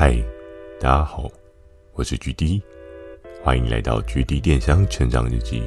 [0.00, 0.16] 嗨，
[0.78, 1.28] 大家好，
[1.94, 2.62] 我是 GD，
[3.42, 5.60] 欢迎来到 GD 电商成长日记。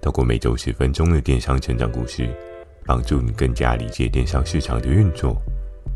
[0.00, 2.26] 透过每周十分钟的电商成长故事，
[2.86, 5.36] 帮助你更加理解电商市场的运作。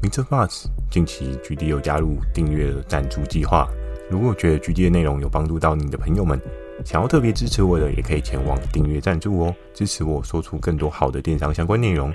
[0.03, 0.23] Mr.
[0.25, 3.67] Buzz，近期 GD 又加入订阅了赞助计划。
[4.11, 6.39] 如果觉得 GD 的内容有帮助到你的朋友们，
[6.85, 12.13] 想要特别支持我的，也可以前往订阅赞助哦，支持我说出更多好的电商相关内容。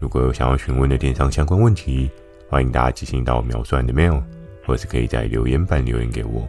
[0.00, 2.10] 如果有想要询问的电商相关问题，
[2.50, 4.20] 欢迎大家寄信到描述的 mail。
[4.72, 6.48] 或是可以在留言板留言给我。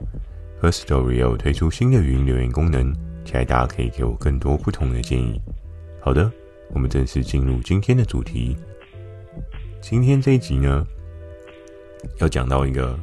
[0.61, 2.93] Firstory 有推出新的语音留言功能，
[3.25, 5.41] 期待大家可以给我更多不同的建议。
[5.99, 6.31] 好的，
[6.69, 8.55] 我们正式进入今天的主题。
[9.81, 10.87] 今天这一集呢，
[12.19, 12.97] 要讲到一个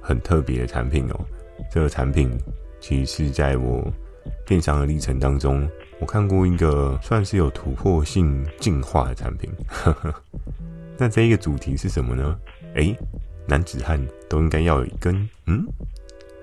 [0.00, 1.20] 很特别的产品哦。
[1.70, 2.30] 这个产品
[2.80, 3.86] 其实是在我
[4.46, 5.68] 电商的历程当中，
[6.00, 9.50] 我看过一个算是有突破性进化的产品。
[9.66, 10.14] 呵 呵
[10.96, 12.40] 那这一个主题是什么呢？
[12.76, 12.96] 诶。
[13.48, 15.66] 男子汉都应该要有一根，嗯，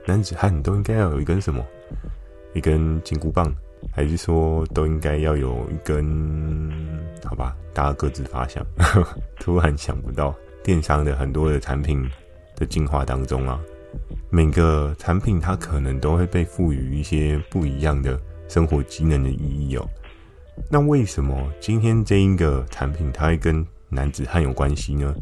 [0.06, 1.64] 男子汉都应该要有一根什么？
[2.54, 3.54] 一根金箍棒，
[3.92, 6.72] 还是说都应该要有一根？
[7.26, 8.66] 好吧，大家各自发想。
[9.40, 12.10] 突然想不到，电商的很多的产品
[12.56, 13.60] 的进化当中啊，
[14.30, 19.90] 每个产品它可能都会被赋予一些不一样的生活机能的意义哦。
[20.70, 25.14] 那为什么今天这一个产品它会跟男子汉有关系呢？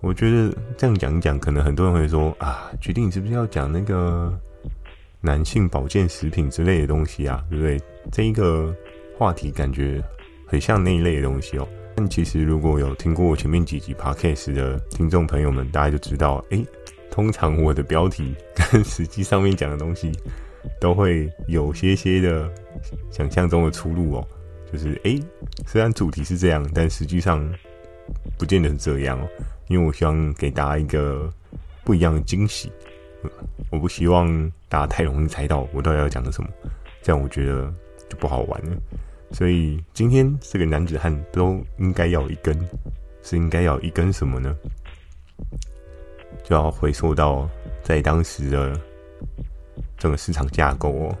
[0.00, 4.32] 我觉得这样讲一讲，可能很多人会说啊，决定你是不是要讲那个
[5.20, 7.80] 男性保健食品之类的东西啊，对不对？
[8.12, 8.74] 这一个
[9.18, 10.02] 话题感觉
[10.46, 11.68] 很像那一类的东西哦。
[11.96, 16.64] 但其实如果有听过我前面几集 podcast 的听众朋友们，大家就知道，诶，
[17.10, 20.12] 通常我的标题跟实际上面讲的东西
[20.80, 22.48] 都会有些些的
[23.10, 24.28] 想象中的出入哦。
[24.72, 25.20] 就是诶，
[25.66, 27.44] 虽然主题是这样，但实际上
[28.38, 29.28] 不见得是这样哦。
[29.68, 31.30] 因为我希望给大家一个
[31.84, 32.72] 不一样的惊喜，
[33.70, 36.48] 我不希望大家太容易猜到我到底要讲的什么，
[37.02, 37.72] 这样我觉得
[38.08, 38.76] 就不好玩了。
[39.30, 42.58] 所以今天这个男子汉都应该要一根，
[43.22, 44.56] 是应该要一根什么呢？
[46.42, 47.46] 就要回溯到
[47.82, 48.80] 在当时的
[49.98, 51.16] 整个市场架构哦。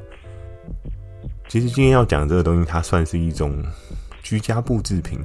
[1.48, 3.62] 其实今天要讲这个东西，它算是一种
[4.22, 5.20] 居家布置品，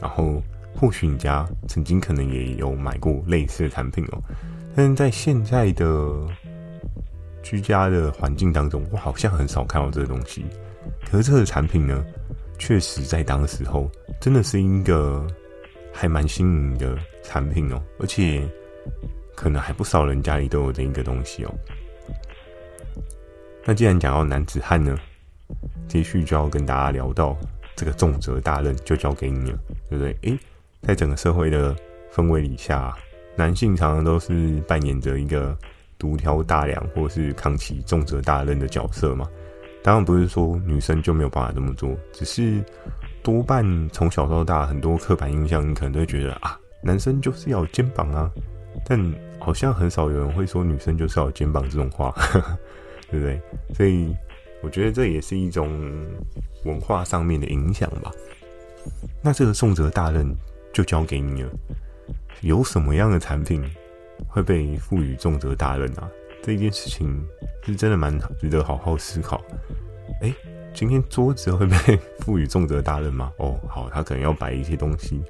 [0.00, 0.42] 然后。
[0.78, 4.22] 或许你家曾经可能也有买过类似的产品哦，
[4.74, 6.26] 但是在现在的
[7.42, 10.44] 居家的环境当中，我好像很少看到这个东西。
[11.10, 12.04] 可是这个产品呢，
[12.58, 15.26] 确实在当时候真的是一个
[15.92, 18.46] 还蛮新颖的产品哦，而且
[19.34, 21.54] 可能还不少人家里都有这一个东西哦。
[23.64, 24.96] 那既然讲到男子汉呢，
[25.88, 27.36] 接续就要跟大家聊到
[27.74, 30.16] 这个重责大任就交给你了，对不对？
[30.22, 30.38] 诶。
[30.86, 31.74] 在整个社会的
[32.14, 32.96] 氛围里下，
[33.34, 35.56] 男性常常都是扮演着一个
[35.98, 39.28] 独挑大梁或是扛起重责大任的角色嘛。
[39.82, 42.64] 当然不是说女生就没有办法这么做，只是
[43.22, 48.30] 多半从小到大很多刻板印象，你可能都会觉得啊，男生就是要有肩膀啊。
[48.84, 52.14] 但好像很少有人会说女生就是要有肩膀这种话，
[53.10, 53.40] 对不对？
[53.74, 54.14] 所以
[54.62, 55.68] 我觉得这也是一种
[56.64, 58.12] 文化上面的影响吧。
[59.20, 60.24] 那这个重责大任。
[60.76, 61.50] 就交给你了。
[62.42, 63.64] 有什么样的产品
[64.28, 66.06] 会被赋予重责大任啊？
[66.42, 67.26] 这件事情
[67.62, 69.42] 是真的蛮值得好好思考。
[70.20, 70.34] 诶，
[70.74, 73.32] 今天桌子会被赋予重责大任吗？
[73.38, 75.22] 哦，好，他可能要摆一些东西，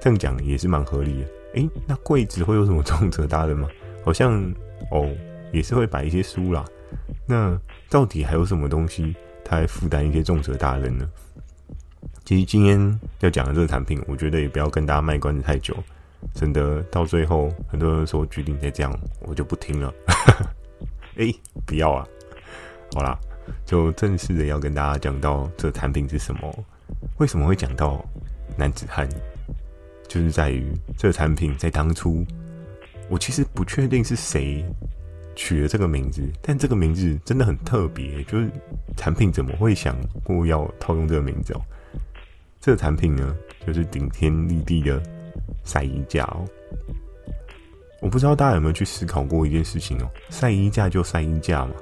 [0.00, 1.28] 这样讲也是蛮合理的。
[1.54, 3.68] 诶，那柜子会有什么重责大任吗？
[4.04, 4.52] 好像
[4.90, 5.08] 哦，
[5.52, 6.64] 也是会摆一些书啦。
[7.24, 7.56] 那
[7.88, 11.08] 到底还有什么东西，它还负担一些重责大任呢？
[12.32, 15.76] 其实今天要讲的这个产品，我觉得也不要跟大家卖关子太久，
[16.32, 19.92] 真的到最后很多人说决定再这样，我就不听了。
[21.18, 21.30] 哎、
[21.66, 22.08] 不要啊！
[22.94, 23.18] 好啦，
[23.66, 26.64] 就正式的要跟大家讲到这个产品是什么，
[27.18, 28.02] 为什么会讲到
[28.56, 29.06] 男子汉，
[30.08, 32.24] 就是在于这个产品在当初，
[33.10, 34.64] 我其实不确定是谁
[35.36, 38.50] 取了这个名字，但这个名字真的很特别，就是
[38.96, 41.60] 产品怎么会想过要套用这个名字哦？
[42.62, 43.34] 这个产品呢，
[43.66, 45.02] 就是顶天立地的
[45.64, 46.46] 晒衣架哦。
[48.00, 51.72] 我不知道大家有没有去思考过一件事情哦，晒衣架就晒衣架嘛，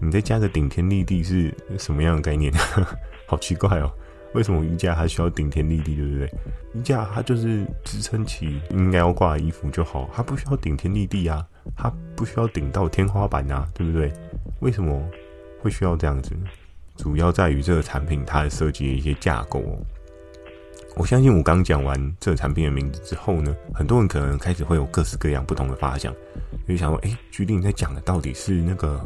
[0.00, 2.52] 你再加个顶天立地是什么样的概念？
[3.24, 3.88] 好奇怪哦，
[4.34, 6.26] 为什么衣架还需要顶天立地，对不对？
[6.74, 11.46] 衣架它就是支撑起应该要挂的衣服就好，它不需要顶天立地啊，
[11.76, 14.12] 它不需要顶到天花板啊，对不对？
[14.58, 15.00] 为什么
[15.60, 16.32] 会需要这样子？
[16.96, 19.78] 主要在于这个产品它的设计的一些架构哦。
[20.96, 26.12] 我相信我刚讲完这个产品的名字之后呢，很多人可能开始会有各式各样不同的发想，
[26.66, 29.04] 就想说：哎，GD 你在讲的到底是那个，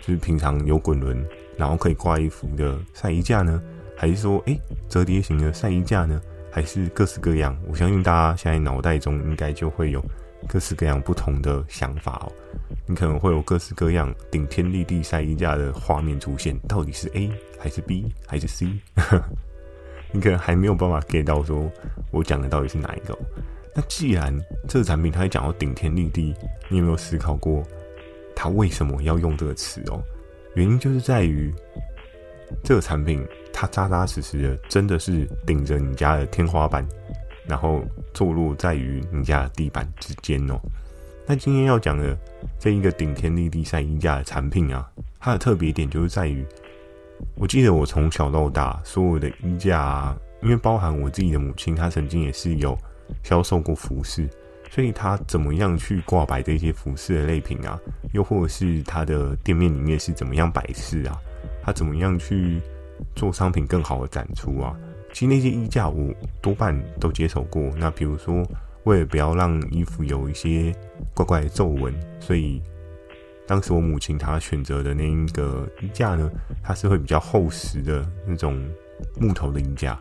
[0.00, 1.24] 就是平常有滚轮，
[1.56, 3.62] 然后可以挂衣服的晒衣架呢，
[3.96, 4.58] 还是说，哎，
[4.88, 6.20] 折叠型的晒衣架呢？
[6.50, 7.56] 还是各式各样？
[7.68, 10.04] 我相信大家现在脑袋中应该就会有
[10.48, 12.32] 各式各样不同的想法哦。
[12.86, 18.66] 你可能会有各式各样顶天立地晒衣架的画面出现，到底是 A 还是 B 还是 C？
[20.14, 21.68] 你可能还没有办法 get 到，说
[22.12, 23.18] 我讲的到底是哪一个？
[23.74, 24.32] 那既然
[24.68, 26.32] 这个产品它讲到顶天立地，
[26.68, 27.64] 你有没有思考过
[28.32, 30.00] 它为什么要用这个词哦？
[30.54, 31.52] 原因就是在于
[32.62, 36.86] 这个产品它扎扎实实的，真的是顶着你家的天花板，
[37.48, 37.82] 然后
[38.12, 40.60] 坐落在于你家的地板之间哦。
[41.26, 42.16] 那今天要讲的
[42.60, 44.88] 这一个顶天立地晒衣架的产品啊，
[45.18, 46.46] 它的特别点就是在于。
[47.36, 52.76] 我记得我从小到大所有的衣架啊，因为包含我自己的母亲，她曾经也是有
[53.22, 54.28] 销售过服饰，
[54.70, 57.78] 所以她怎么样去挂摆这些服饰的类品啊，
[58.12, 61.18] 又或者是她的店面里面是怎么样摆饰啊，
[61.62, 62.60] 她怎么样去
[63.16, 64.76] 做商品更好的展出啊，
[65.12, 67.62] 其实那些衣架我多半都接手过。
[67.76, 68.42] 那比如说，
[68.84, 70.74] 为了不要让衣服有一些
[71.14, 72.62] 怪怪的皱纹，所以。
[73.46, 76.30] 当时我母亲她选择的那一个衣架呢，
[76.62, 78.62] 它是会比较厚实的那种
[79.20, 79.98] 木头的衣架。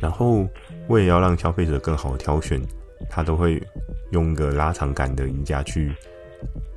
[0.00, 0.46] 然后
[0.88, 2.60] 为了要让消费者更好的挑选，
[3.08, 3.62] 他都会
[4.10, 5.94] 用个拉长杆的衣架去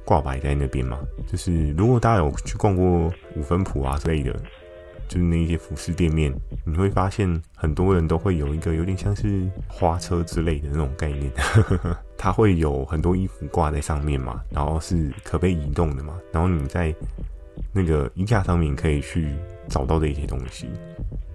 [0.05, 0.99] 挂摆在那边嘛。
[1.27, 4.35] 就是如果大家有去逛过五分铺啊之类的。
[5.09, 6.31] 就是那些服饰店面，
[6.63, 11.31] 你会发现很多人都会有一个有点像是花车之类的那种概念，
[12.15, 16.94] 它会有很多衣服挂在上面嘛，然后是可被移动的嘛，然后你在
[17.73, 19.33] 那个衣架上面可以去
[19.67, 20.69] 找到的一些东西，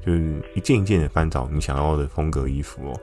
[0.00, 3.00] 就是一件一件的翻找你想要的风格衣服哦。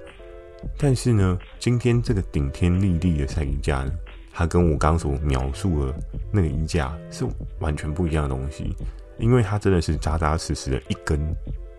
[0.78, 3.92] 但是呢，今天这个顶天立地的晒衣架呢，
[4.32, 5.94] 它跟我刚所描述的
[6.32, 7.26] 那个衣架是
[7.60, 8.74] 完全不一样的东西。
[9.22, 11.34] 因为它真的是扎扎实实的一根，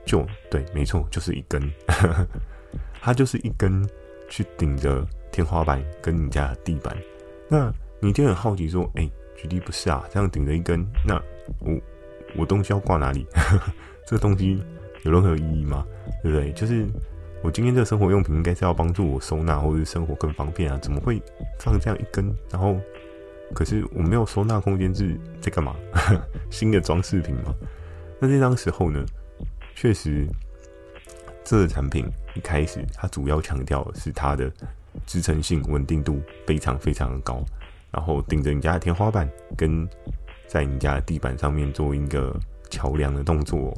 [0.06, 1.60] 就对，没错，就是一根，
[3.02, 3.86] 它就是一根
[4.28, 6.96] 去顶着天花板跟你家的地板。
[7.48, 11.20] 那你就很好奇说，哎、举例不是啊，这样顶着一根，那
[11.58, 11.80] 我
[12.36, 13.26] 我东西要挂哪里？
[14.06, 14.62] 这个东西
[15.02, 15.84] 有任何意义吗？
[16.22, 16.52] 对不对？
[16.52, 16.86] 就是
[17.42, 21.20] 我今天这生活用品应该是要帮助我收纳或者是生活更方便啊，怎么会
[21.58, 22.34] 放这样一根？
[22.50, 22.80] 然后。
[23.54, 25.76] 可是我没有收纳空间，是在干嘛？
[26.50, 27.54] 新的装饰品吗？
[28.18, 29.04] 那在当时候呢，
[29.74, 30.26] 确实
[31.44, 34.50] 这个产品一开始它主要强调是它的
[35.06, 37.44] 支撑性、稳定度非常非常的高，
[37.90, 39.88] 然后顶着你家的天花板，跟
[40.46, 42.38] 在你家的地板上面做一个
[42.70, 43.74] 桥梁的动作。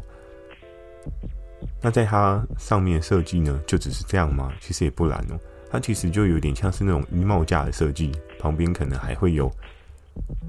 [1.81, 4.53] 那在它上面设计呢，就只是这样吗？
[4.61, 5.39] 其实也不然哦。
[5.71, 9.51] 它其实就有点像是那种衣帽架的设计，旁边可能还会有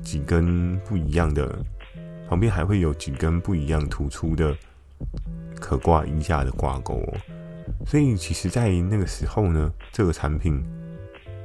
[0.04, 1.58] 几根不一样的，
[2.30, 4.56] 旁边还会有几根不一样突出的
[5.60, 7.14] 可挂衣架的挂钩哦。
[7.88, 10.64] 所以其实，在那个时候呢，这个产品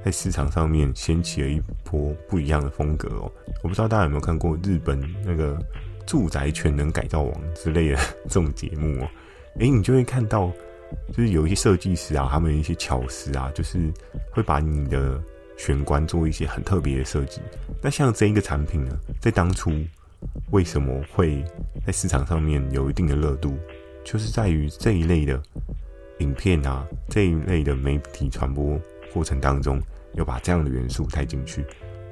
[0.05, 3.33] 在市场上面掀起了一波不一样的风格哦。
[3.63, 5.59] 我不知道大家有没有看过日本那个
[6.07, 7.97] 住宅全能改造王之类的
[8.29, 9.09] 这种节目哦？
[9.59, 10.53] 诶，你就会看到。
[11.09, 13.79] 就是有一些设计师啊，他们一些巧思啊，就是
[14.31, 15.21] 会把你的
[15.57, 17.41] 玄关做一些很特别的设计。
[17.83, 19.73] 那像这一个产品呢，在当初
[20.51, 21.45] 为什么会
[21.87, 23.59] 在市场上面有一定的热度，
[24.05, 25.43] 就是在于这一类的
[26.19, 28.79] 影片啊，这一类的媒体传播
[29.13, 29.81] 过程当中，
[30.15, 31.65] 有把这样的元素带进去。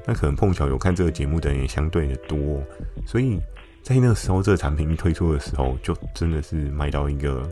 [0.06, 2.62] 那可能碰巧有看这个节目的人也相对的多，
[3.06, 3.38] 所以
[3.82, 7.49] 在那个时候，这个产品一推出的时候，就真的是卖到一个。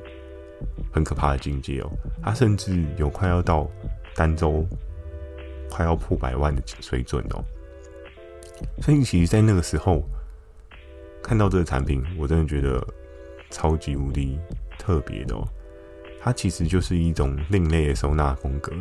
[0.92, 1.90] 很可怕的境界哦，
[2.22, 3.68] 它甚至有快要到
[4.14, 4.64] 单周
[5.70, 7.44] 快要破百万的水准哦。
[8.80, 10.02] 所以其实，在那个时候
[11.22, 12.82] 看到这个产品，我真的觉得
[13.50, 14.38] 超级无敌
[14.78, 15.46] 特别的哦。
[16.20, 18.72] 它其实就是一种另类的收纳风格。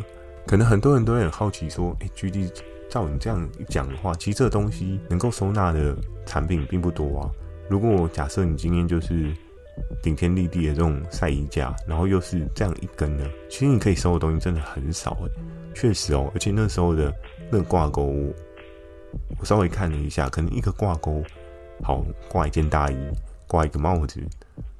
[0.47, 2.51] 可能很多人都会很好奇说：“哎，GD，
[2.89, 7.29] 照你这样一讲的话，其实这东西能够收纳的产品并不多啊。
[7.69, 9.31] 如果假设你今天就是……”
[10.01, 15.31] 顶天立地的这种晒衣架，然后又是这样一根的，其实你可以收的东西真的很少诶。
[15.73, 17.13] 确实哦，而且那时候的
[17.51, 18.33] 那个挂钩，
[19.39, 21.21] 我稍微看了一下，可能一个挂钩
[21.83, 22.95] 好挂一件大衣，
[23.47, 24.21] 挂一个帽子，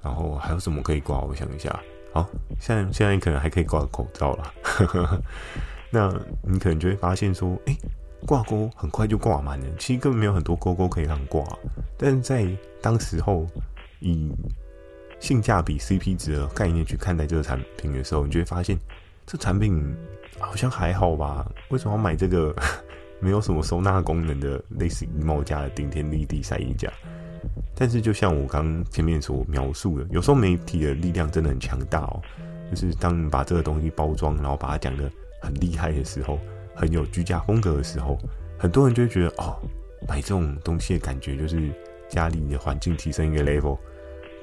[0.02, 1.20] 然后还有什么可以挂？
[1.20, 1.78] 我想一下，
[2.14, 4.54] 好，现在现在可能还可以挂口罩了。
[5.92, 7.76] 那你可能就会发现说，哎，
[8.26, 11.44] 挂钩很快就挂满了，其实根本没有很多钩钩可以让挂。
[11.98, 12.48] 但是在
[12.82, 13.46] 当时候
[14.00, 14.32] 以
[15.20, 18.78] 性价比 CP 值的概念去看待这个产品的时候，你就会发现
[19.26, 19.96] 这产品
[20.40, 21.46] 好像还好吧？
[21.70, 22.56] 为什么要买这个
[23.20, 26.92] 没有什么收纳功能的类似衣帽架的顶天立地晒衣架？
[27.76, 32.22] 但是就像我刚前面所描述的，有时候媒体的力量真的很强大哦。
[32.72, 35.10] 就是当你把这个东西包装，然后把它讲得
[35.42, 36.40] 很厉害的时候，
[36.74, 38.18] 很有居家风格的时候，
[38.58, 39.56] 很多人就会觉得哦，
[40.08, 41.70] 买这种东西的感觉就是
[42.10, 43.78] 家里的环境提升一个 level。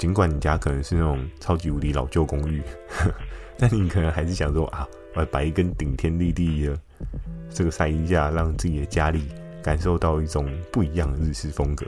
[0.03, 2.61] 尽管你家可能是那种超级无敌老旧公寓，
[3.57, 6.77] 但你可能还是想说啊，我要摆一根顶天立地的
[7.49, 9.29] 这个晒衣架，让自己的家里
[9.63, 11.87] 感受到一种不一样的日式风格。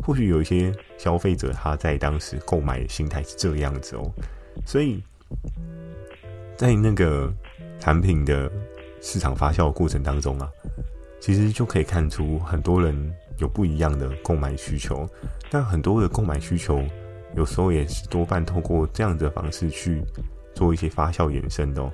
[0.00, 4.12] 或许有一些消费者他在当时购买的心态是这样子哦，
[4.64, 5.02] 所以
[6.56, 7.34] 在那个
[7.80, 8.48] 产品的
[9.00, 10.48] 市场发酵的过程当中啊，
[11.18, 15.04] 其实就可以看出很多人有不一样的购买需求，
[15.50, 16.80] 但很多的购买需求。
[17.36, 20.02] 有时候也是多半透过这样的方式去
[20.54, 21.92] 做一些发酵衍生的哦，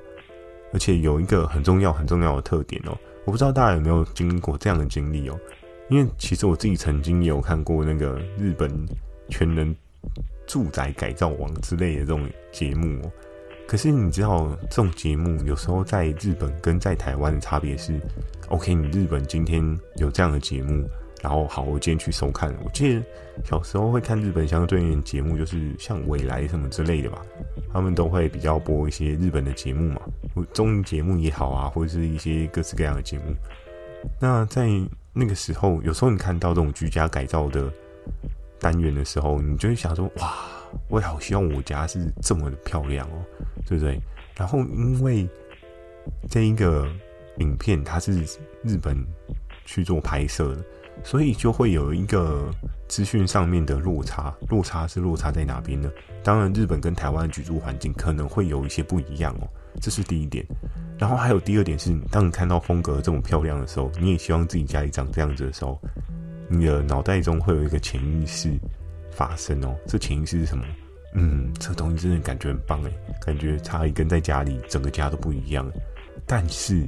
[0.73, 5.39] 而且有一个很重要很重要的特点哦，我不知道大家有没有经历过这样的经历哦，
[5.91, 8.71] 因为其实我自己曾经也有看过那个日本
[9.29, 9.75] 全能
[10.47, 13.11] 住宅改造王之类的这种节目哦，
[13.67, 18.01] 可是你知道这种节目有时候在日本跟在台湾的差别是
[18.49, 19.63] ，OK，你日本今天
[19.97, 20.89] 有这样的节目。
[21.23, 22.53] 然后好，我今天去收看。
[22.65, 23.03] 我记得
[23.45, 27.23] 小时候会看日本相对应的节目，就是像未来什么之类的吧。
[27.73, 30.01] 他们都会比较播一些日本的节目嘛，
[30.53, 33.25] 综艺节目也好啊，或者是一些各式各样的节目。
[34.21, 34.69] 那在
[35.13, 37.73] 那个时候，有时候你看到这种居家改造的
[38.59, 40.35] 单元的时候，你就会想说：哇，
[40.89, 43.25] 我也好希望我家是这么的漂亮哦，
[43.65, 43.99] 对不对？
[44.35, 45.29] 然后因为
[46.29, 46.91] 这一个
[47.39, 48.13] 影片它是
[48.65, 48.97] 日本
[49.65, 50.65] 去做拍摄的。
[51.05, 52.51] 所以就会有一个
[52.89, 55.91] 资讯上面的落差，落差是落差在哪边呢？
[56.23, 59.49] 当然，日本跟台湾居住环境可能会有一些不一样哦，
[59.81, 60.45] 这是第一点。
[60.99, 65.81] 然后还有第二点是，当你看到风格这么漂亮的时候，你也希望自己家里长这样子的时候，
[66.49, 68.57] 你的脑袋中会有一个潜意识
[69.11, 69.75] 发生哦。
[69.87, 70.65] 这潜意识是什么？
[71.15, 75.69] 嗯，这东西真的感觉很棒诶，感觉差一根在家里，整个家都不一样。
[76.27, 76.87] 但是。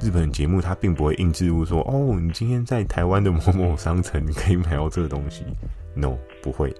[0.00, 5.44] 日本节目它并不会硬植入说哦，你今天在台湾的某某商城你可以买到这个东西
[5.94, 6.74] ，no 不会，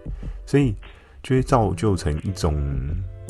[0.44, 0.74] 所以
[1.22, 2.54] 就会造就成一种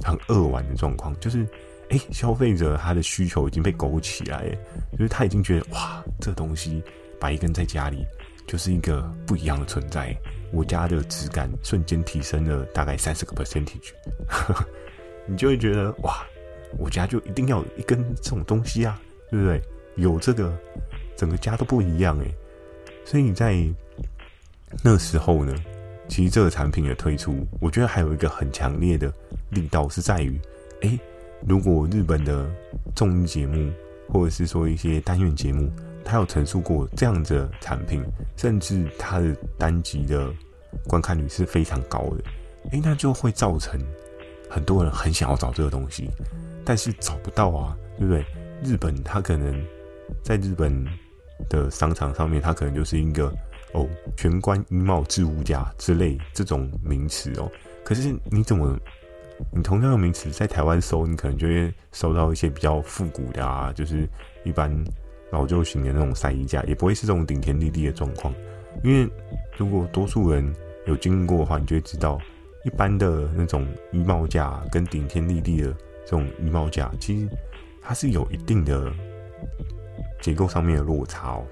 [0.02, 1.46] 很扼腕的状况，就是
[1.90, 4.44] 哎，消费者他的需求已经被勾起来，
[4.92, 6.82] 就是他已经觉得哇，这东西
[7.20, 8.04] 摆一根在家里
[8.44, 10.14] 就是一个不一样的存在，
[10.50, 13.92] 我家的质感瞬间提升了大概三十个 percentage，
[15.26, 16.26] 你就会觉得哇，
[16.76, 19.00] 我家就一定要有一根这种东西啊，
[19.30, 19.62] 对不对？
[19.96, 20.52] 有这个，
[21.16, 22.34] 整个家都不一样诶。
[23.04, 23.56] 所以你在
[24.82, 25.54] 那时候呢，
[26.08, 29.12] 其实这个产品的推出，我觉得还有一个很强烈的
[29.50, 30.40] 力道是在于，
[30.82, 30.98] 诶，
[31.46, 32.50] 如果日本的
[32.94, 33.72] 综艺节目
[34.08, 35.70] 或者是说一些单元节目，
[36.04, 38.04] 它有陈述过这样的产品，
[38.36, 40.32] 甚至它的单集的
[40.88, 42.24] 观看率是非常高的，
[42.72, 43.80] 诶，那就会造成
[44.50, 46.10] 很多人很想要找这个东西，
[46.64, 48.26] 但是找不到啊，对不对？
[48.64, 49.64] 日本它可能。
[50.22, 50.84] 在日本
[51.48, 53.32] 的商场上面，它可能就是一个
[53.72, 53.86] 哦，
[54.16, 57.50] 全关衣帽置物架之类这种名词哦。
[57.84, 58.78] 可是你怎么，
[59.52, 64.08] 你同样的名词在台湾搜，你可能就会搜到一些比较复古的啊，就是
[64.44, 64.72] 一般
[65.30, 68.32] 老旧型的那种晒衣架，也不会是这种顶天立地的状况。
[68.82, 69.08] 因为
[69.56, 70.54] 如果多数人
[70.86, 72.18] 有经过的话，你就会知道，
[72.64, 75.72] 一般的那种衣帽架跟顶天立地的
[76.04, 77.28] 这种衣帽架，其实
[77.82, 78.92] 它是有一定的。
[80.20, 81.44] 结构上面的落差哦，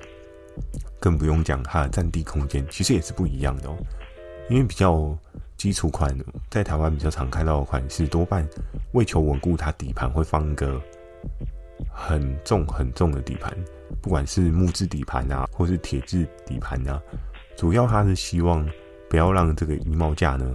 [0.98, 3.76] 更不用讲它的占地空间，其实也是不一样的哦。
[4.50, 5.16] 因为比较
[5.56, 6.14] 基础款，
[6.50, 8.46] 在台湾比较常看到的款式，多半
[8.92, 10.80] 为求稳固，它底盘会放一个
[11.90, 13.56] 很重很重的底盘，
[14.02, 17.00] 不管是木质底盘啊，或是铁质底盘啊，
[17.56, 18.68] 主要它是希望
[19.08, 20.46] 不要让这个衣帽架呢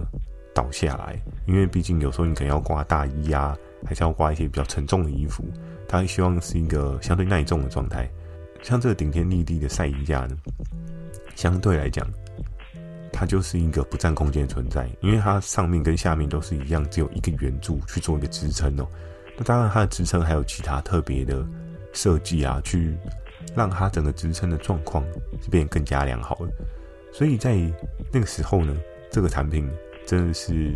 [0.54, 5.44] 倒下来，因为毕竟有时候你可能要挂大衣啊，还是要挂一些比较沉重的衣服。
[5.90, 8.08] 他希望是一个相对耐重的状态，
[8.62, 10.36] 像这个顶天立地的晒衣架呢，
[11.34, 12.08] 相对来讲，
[13.12, 18.86] 它就是一个不占空间的存在，因为它上面跟下面都是一样，只有一个圆柱去做一个支撑哦。
[19.36, 21.44] 那当然，它的支撑还有其他特别的
[21.92, 22.96] 设计啊，去
[23.56, 25.04] 让它整个支撑的状况
[25.42, 26.52] 是变得更加良好的。
[27.12, 27.56] 所以在
[28.12, 28.76] 那个时候呢，
[29.10, 29.68] 这个产品
[30.06, 30.72] 真的是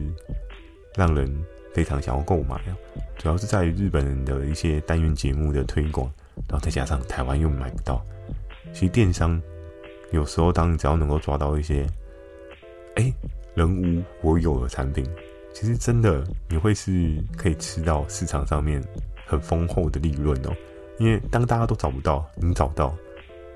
[0.97, 1.33] 让人。
[1.75, 2.73] 非常想要购买啊，
[3.19, 6.09] 主要是在于日本人的一些单元节目的推广，
[6.49, 8.01] 然后再加上台湾又买不到。
[8.73, 9.41] 其实电商
[10.13, 11.85] 有时候，当你只要能够抓到一些，
[12.95, 13.13] 哎，
[13.55, 15.05] 人无我有的产品，
[15.53, 18.83] 其实真的你会是可以吃到市场上面
[19.27, 20.55] 很丰厚的利润哦。
[20.99, 22.97] 因为当大家都找不到，你找到，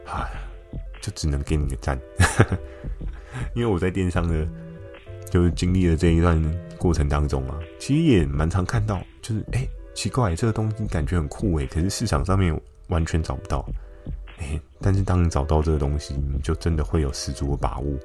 [0.07, 0.29] 哎，
[1.01, 1.97] 就只能给你个赞。
[3.55, 4.47] 因为我在电商的，
[5.31, 6.43] 就是经历了这一段
[6.79, 12.59] 过程当中啊，其实也蛮常看到，就是哎、奇怪，这个东西感觉很酷哎，可是市场上面
[12.89, 13.69] 完全找不到。
[14.39, 17.97] 哎，但是当你找到这个东西，你就真的会有十足的把握，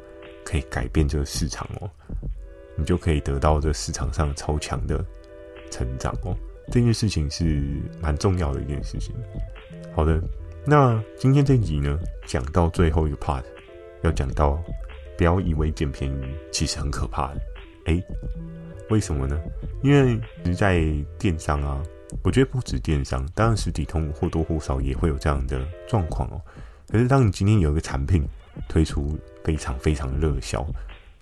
[0.43, 1.89] 可以改变这个市场哦。
[2.75, 5.05] 你就可以得到这市场上超强的
[5.69, 6.35] 成长哦。
[6.71, 7.61] 这件事情是
[8.01, 9.13] 蛮重要的一件事情。
[9.93, 10.19] 好的，
[10.65, 13.43] 那今天这集呢，讲到最后一个 part，
[14.01, 14.59] 要讲到
[15.17, 17.41] 不要以为捡便宜其实很可怕的。
[17.85, 18.03] 诶，
[18.89, 19.39] 为什么呢？
[19.81, 20.83] 因为实在
[21.17, 21.81] 电商啊。
[22.21, 26.39] 我觉得不止电商，当然实体通或多或少也会有这样的状况哦。
[26.87, 28.23] 可是当你今天有一个产品
[28.69, 30.63] 推出非常非常热销，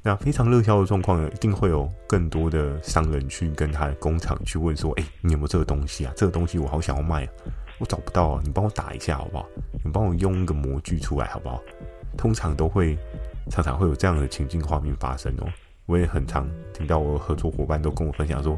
[0.04, 6.12] 那非常热销的状况呢，一定会有更多的商人去跟他的工厂去问说：“哎，你有没有这个东西啊？
[6.14, 7.32] 这个东西我好想要卖啊，
[7.80, 9.48] 我找不到啊，你帮我打一下好不好？
[9.86, 11.64] 你帮我用一个模具出来好不好？”
[12.18, 12.98] 通常都会
[13.50, 15.48] 常常会有这样的情境画面发生哦。
[15.88, 18.58] 我也很常听到我的合作伙伴都跟我分享说。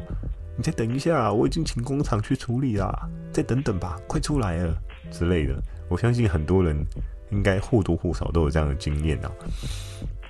[0.56, 3.08] 你再等一下，我已经请工厂去处理啦。
[3.32, 4.76] 再等等吧，快出来了
[5.10, 5.60] 之类的。
[5.88, 6.76] 我相信很多人
[7.30, 9.32] 应该或多或少都有这样的经验啊。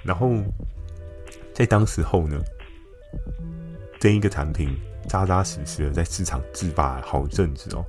[0.03, 0.33] 然后
[1.53, 2.41] 在当时候呢，
[4.01, 4.75] 这一个产品
[5.07, 7.85] 扎扎实实的在市场自霸好一阵子哦。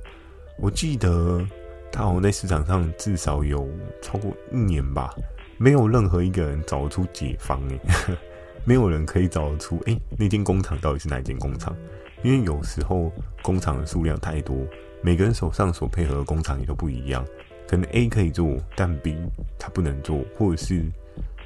[0.58, 1.42] 我记得
[1.90, 3.66] 它好像在市场上至少有
[4.02, 5.14] 超过一年吧，
[5.58, 7.80] 没有任何一个人找得出解方诶，
[8.64, 11.74] 没有人可以找得出诶，那间工厂到底是哪一间工厂。
[12.22, 14.56] 因为有时候工厂的数量太多，
[15.02, 17.24] 每个人手上所配合的工厂也都不一样。
[17.68, 19.16] 可能 A 可以做，但 B
[19.58, 20.84] 他不能做，或者是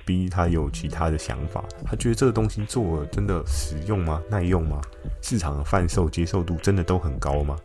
[0.05, 4.23] B 他有其他的想法，他觉得这个东西做了真的实用吗？
[4.31, 4.81] 耐用吗？
[5.23, 7.57] 市场的贩售接受度真的都很高吗？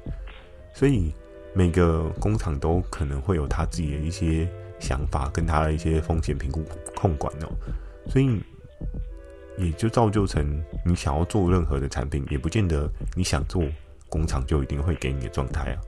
[0.74, 1.14] 所以
[1.54, 4.50] 每个工厂都可能会有他自己的一些
[4.80, 6.64] 想法，跟他的一些风险评估
[6.96, 7.50] 控管哦。
[8.08, 8.42] 所以。
[9.58, 13.64] 也就造就成你想要做任何的产品，也不见得你想做
[14.10, 15.82] 工厂就一定会给你的状态啊。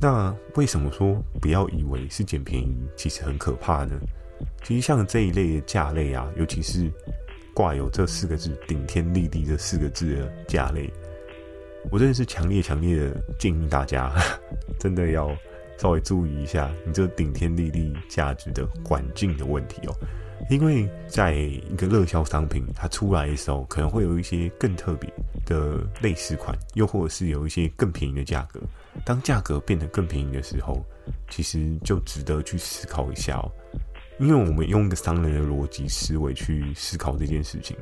[0.00, 4.00] 那为什么说不要以为是捡便宜，其实很可怕呢？
[4.64, 6.90] 其实像这一类的价类啊，尤其是
[7.52, 10.90] 挂有这四个字“顶天立地”这四个字的价类，
[11.90, 14.10] 我真的是强烈强烈的建议大家，
[14.80, 15.28] 真的要
[15.78, 19.94] 稍微注意一下你这顶天立地价值的环境的问题哦。
[20.50, 25.10] 因为在一个热销商品它出来的时候，可能会有一些更特别
[25.46, 28.60] 的类似款，又或者是有一些更便宜的价格。
[29.04, 30.84] 当价格变得更便宜的时候，
[31.30, 33.50] 其实就值得去思考一下哦。
[34.18, 37.76] 因为我们用一个商人的逻辑思维去思考这件事情。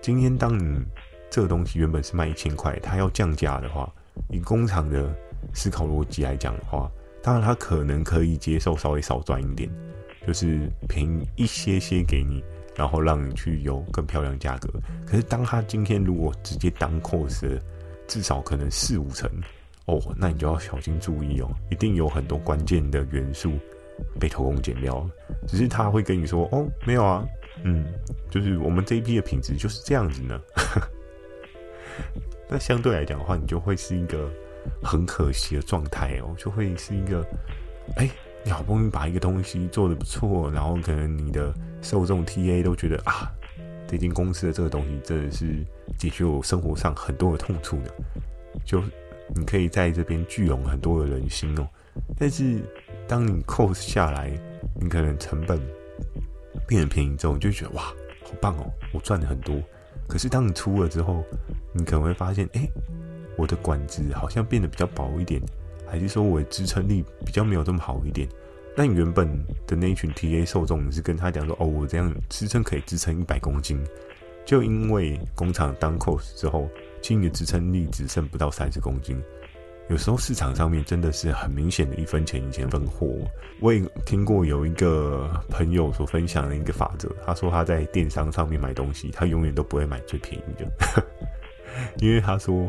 [0.00, 0.82] 今天当你
[1.30, 3.90] 这个东西原本是卖一千块，它要降价的话，
[4.28, 5.14] 以工厂的
[5.54, 6.90] 思考逻辑来讲的话，
[7.24, 9.68] 当然他可能可以接受稍微少赚一点。
[10.26, 12.42] 就是便宜一些些给你，
[12.74, 14.70] 然后让你去有更漂亮价格。
[15.06, 17.60] 可是当他今天如果直接当 cos，
[18.06, 19.30] 至少可能四五成
[19.84, 23.52] 哦，那你就要小心注意哦，一定有很多关键的元素
[24.18, 25.10] 被偷工减料了。
[25.46, 27.22] 只是他会跟你说哦，没有啊，
[27.62, 27.84] 嗯，
[28.30, 30.40] 就是我们这一批的品质就是这样子呢。
[32.48, 34.30] 那相对来讲的话，你就会是一个
[34.82, 37.26] 很可惜的状态哦，就会是一个
[37.96, 38.08] 哎。
[38.46, 41.50] 你好不容易把一个东西做得不错，然后可能你的
[41.80, 43.32] 受众 TA 都觉得啊，
[43.88, 45.64] 这间公司的这个东西真的是
[45.98, 47.86] 解决我生活上很多的痛处呢，
[48.62, 48.82] 就
[49.34, 51.66] 你可以在这边聚拢很多的人心哦。
[52.18, 52.60] 但是
[53.08, 54.30] 当你 cost 下来，
[54.78, 55.58] 你可能成本
[56.68, 57.84] 变得便宜之后，你就觉得哇，
[58.24, 59.56] 好棒哦，我赚了很多。
[60.06, 61.24] 可是当你出了之后，
[61.72, 62.68] 你可能会发现，哎，
[63.36, 65.40] 我的管子好像变得比较薄一点。
[65.86, 68.26] 还是说我的支撑力比较没有这么好一点？
[68.76, 69.28] 那你原本
[69.66, 73.78] 的那一群 TA 受众，是跟他讲说，哦，我这样支撑可以支撑一百公斤，
[74.44, 76.68] 就因为工厂当 cos 之后，
[77.00, 79.22] 其实你的支撑力只剩不到三十公斤。
[79.88, 83.06] 有时候市场上面真的是很明显的一分钱一分货。
[83.60, 91.04] 我也听过有一个朋友所分享的一个法则，他说他在电商上面买东西，他永远都不会买最便宜的，
[92.00, 92.68] 因为他说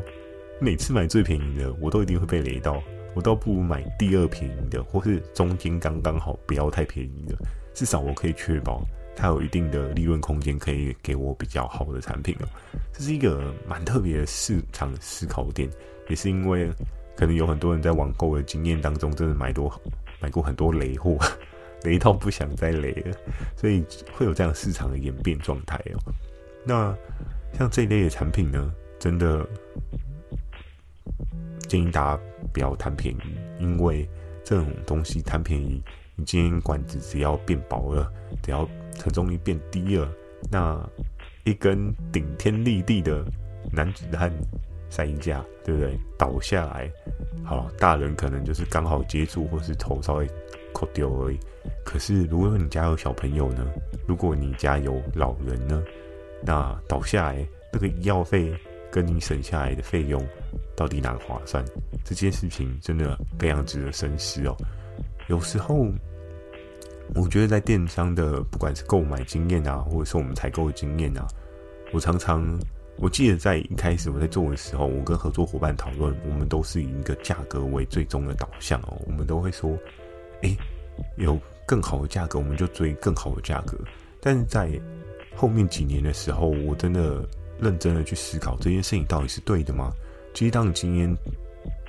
[0.59, 2.81] 每次买最便宜的，我都一定会被雷到。
[3.13, 7.35] 我倒不如买第二便宜的，或是中间刚刚好，不要太便宜的，
[7.73, 12.47] 至少我可以确保它有一定的利润空间，可以给我比较好的产品哦。
[12.91, 15.69] 这是一个蛮特别的市场思考点，
[16.09, 16.69] 也是因为
[17.15, 19.73] 可能有很多人在网购的经验当中，真的买多
[20.19, 21.17] 买过很多雷货，
[21.83, 23.17] 雷到不想再雷了，
[23.55, 26.13] 所以会有这样市场的演变状态哦。
[26.65, 26.93] 那
[27.57, 29.47] 像这一类的产品呢，真的
[31.67, 32.23] 建议大家
[32.53, 34.07] 不要贪便宜，因为
[34.43, 35.81] 这种东西贪便宜，
[36.15, 40.09] 你今天管子只要变薄了，只要承重力变低了，
[40.51, 40.87] 那
[41.43, 43.25] 一根顶天立地的
[43.71, 44.31] 男子汉
[44.89, 45.99] 晒衣架，对不对？
[46.17, 46.89] 倒下来，
[47.43, 50.29] 好，大人可能就是刚好接住，或是头稍微
[50.73, 51.39] 扣丢而已。
[51.83, 53.67] 可是如果你家有小朋友呢？
[54.07, 55.83] 如果你家有老人呢？
[56.43, 58.53] 那倒下来，那个医药费
[58.91, 60.23] 跟你省下来的费用，
[60.75, 61.63] 到底哪个划算？
[62.03, 64.55] 这件事情真的非常值得深思哦。
[65.27, 65.87] 有时候，
[67.13, 71.27] 我觉得在电商的不管是购买经验啊，或者是我们采购的经验啊，
[71.93, 72.59] 我常常
[72.97, 79.01] 我记得在一开始我在做的时候，我跟合作伙伴讨论，我们都是以一个价格为最终的导向哦。
[79.05, 79.77] 我们都会说，
[80.41, 80.55] 诶，
[81.17, 83.77] 有更好的价格，我们就追更好的价格。
[84.21, 84.69] 但是在
[85.35, 87.27] 后面几年的时候，我真的
[87.59, 89.91] 认真的去思考这件事情到底是对的吗？
[90.35, 91.17] 其实，当你今天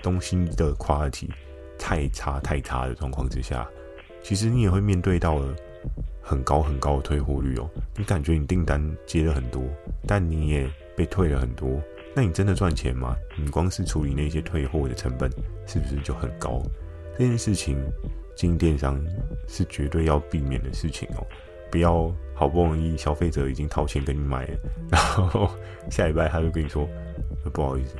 [0.04, 1.28] 东西的 quality
[1.76, 3.68] 太差太差的状况之下，
[4.22, 5.52] 其实你也会面对到了
[6.22, 7.68] 很高很高的退货率哦。
[7.96, 9.64] 你感觉你订单接了很多，
[10.06, 11.82] 但你也被退了很多，
[12.14, 13.16] 那你真的赚钱吗？
[13.36, 15.28] 你光是处理那些退货的成本，
[15.66, 16.62] 是不是就很高？
[17.18, 17.76] 这件事情，
[18.36, 19.04] 经营电商
[19.48, 21.26] 是绝对要避免的事情哦。
[21.68, 25.50] 不要好不容易消费者已经掏钱给你买了，然后
[25.90, 26.88] 下礼拜他就跟你说
[27.52, 27.96] ：“不好意思，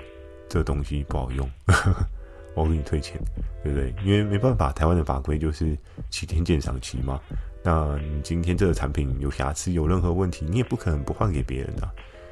[0.49, 1.49] 这东西不好用，
[2.55, 3.21] 我给你退钱，
[3.63, 5.77] 对不对？”因为没办法，台湾的法规就是
[6.11, 7.21] 七天鉴赏期嘛。
[7.63, 11.91] 那你今天这个产品有瑕疵、有任何问题，你也不可能不换给别人的。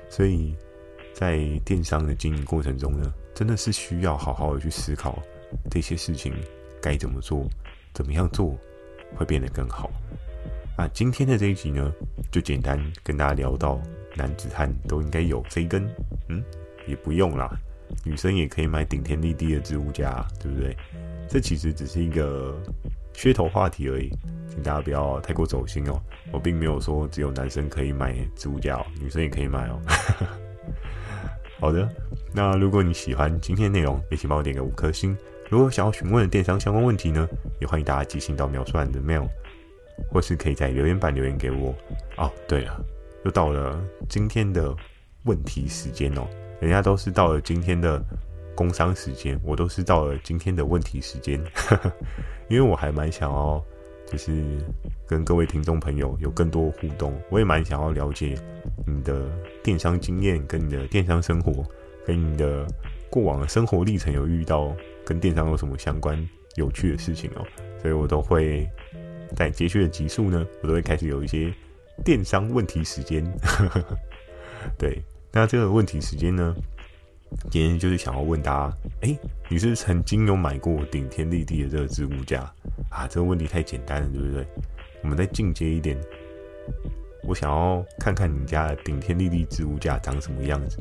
[0.09, 0.55] 所以
[1.13, 5.21] 在电商的经营过程中呢，真的是需要好好的去思考
[5.71, 6.33] 这些事情
[6.81, 7.49] 该怎么做，
[7.93, 8.57] 怎么样做
[9.17, 9.91] 会变得更好。
[10.77, 11.93] 啊，今天的这一集呢，
[12.31, 13.81] 就简单跟大家聊到，
[14.15, 15.89] 男子汉都应该有这一根，
[16.29, 16.43] 嗯，
[16.87, 17.57] 也不用啦，
[18.03, 20.77] 女生也可以买顶天立地的置物架，对不对？
[21.29, 22.61] 这其实只是一个
[23.15, 24.11] 噱头话题而已，
[24.49, 26.01] 请大家不要太过走心哦。
[26.33, 29.81] 我并没有说只有男生可以买置物架哦，女生也可以买哦。
[31.61, 31.89] 好的，
[32.33, 35.17] 那如果你喜欢今天内容，也请帮我点个五颗星。
[35.49, 37.29] 如果想要询问电商相关问题呢，
[37.61, 39.29] 也欢迎大家寄信到描述栏的 mail。
[40.11, 41.73] 或是可以在留言板留言给我
[42.17, 42.29] 哦。
[42.49, 42.85] 对了，
[43.25, 44.75] 又到了今天的
[45.23, 46.27] 问题时间哦。
[46.65, 48.03] 人家都是到了今天的
[48.55, 51.39] 工商时间，我都是到了今天的问题时间。
[52.49, 53.63] 因为我还蛮想要，
[54.11, 54.43] 就是
[55.07, 57.15] 跟各位听众朋友有更多互动。
[57.29, 58.35] 我也蛮想要了解
[58.87, 59.31] 你的
[59.63, 61.63] 电商经验，跟你的电商生活，
[62.07, 62.67] 跟你的
[63.11, 64.75] 过往的生活历程，有遇到
[65.05, 66.19] 跟电商有什么相关
[66.55, 67.45] 有趣的事情哦。
[67.83, 68.67] 所以我都会。
[69.37, 71.53] 在接续的集数呢，我都会开始有一些
[72.05, 73.25] 电商问题时间。
[74.79, 75.03] 对，
[75.35, 76.55] 那这个问题时间呢，
[77.51, 79.19] 今天就是想要问大家：哎，
[79.49, 82.43] 你是曾经有买过顶天立地的这个置物架
[82.89, 83.09] 啊？
[83.09, 84.47] 这个问题太简单了，对不对？
[85.03, 85.99] 我们再进阶一点，
[87.25, 90.79] 我想要看看你家的顶天立地置物架长什么样子。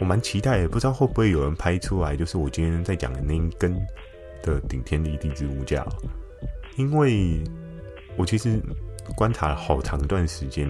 [0.00, 3.72] 我蛮期待的，不知道会不会有人拍出来，就是我今天在讲的那一根
[4.42, 5.86] 的顶天立地置物架，
[6.76, 7.40] 因为。
[8.18, 8.58] 我其实
[9.14, 10.66] 观察了好长一段时间，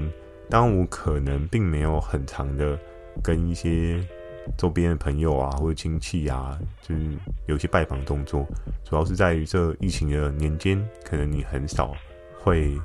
[0.51, 2.77] 当我可能并没有很长的
[3.23, 4.01] 跟一些
[4.57, 7.03] 周边的朋友啊或者亲戚啊，就是
[7.47, 8.47] 有些拜访动作，
[8.85, 11.93] 主要是在于这疫情的年间，可能你很少
[12.39, 12.79] 会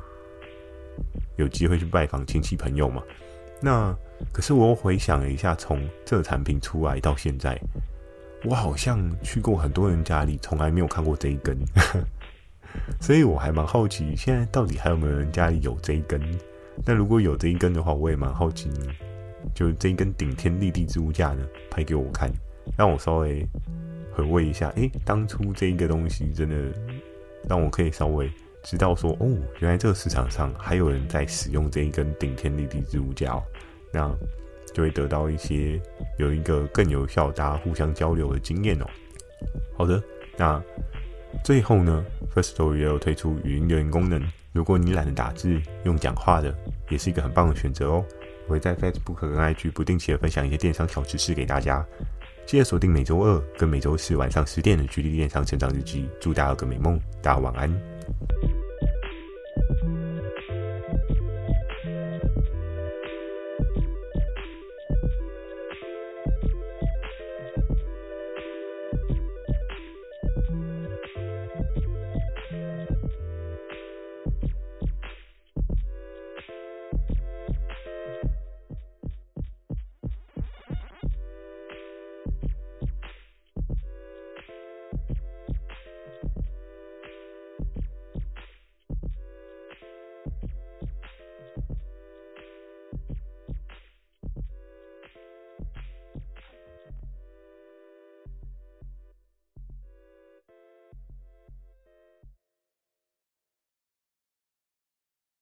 [1.38, 3.04] 有机会去拜访亲戚朋友嘛。
[3.62, 3.96] 那
[4.32, 7.60] 可是我回想了一下，从这个产品出来到现在，
[8.44, 11.56] 我好像去过很多人家里，从来没有看过这一根。
[13.00, 16.20] 所以我还蛮好奇，现在到底还有没有人家里有这一根？
[16.86, 18.72] 那如果有这一根的话，我也蛮好奇，
[19.54, 22.32] 就这一根顶天立地置物架呢，拍给我看，
[22.78, 23.46] 让我稍微
[24.14, 24.70] 回味一下。
[24.76, 26.56] 诶、欸，当初这一个东西真的
[27.48, 28.30] 让我可以稍微
[28.64, 29.28] 知道说，哦，
[29.60, 33.44] 原来这个市场上还有人在使用这一根顶天立地置物架哦，
[33.92, 34.16] 那
[34.74, 35.82] 就会得到一些
[36.18, 38.86] 有一个更有效大家互相交流的经验哦。
[39.78, 40.02] 好的，
[40.38, 40.62] 那。
[41.46, 44.22] 最后呢，Firstory 也有推出语音留言功能。
[44.52, 46.54] 如果你懒得打字，用讲话的，
[46.90, 48.06] 也是一个很棒的选择哦。
[48.52, 51.84] 会在 Facebook 跟 IG 不定期的分享一些电商小知识给大家。
[52.46, 56.04] 记得锁定每周二跟每周四晚上十点的《GD 电商成长日记》。
[56.20, 58.61] 祝大家有个美梦，大家晚安。